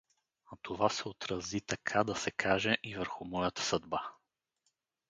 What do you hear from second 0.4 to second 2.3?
А това се отрази, така да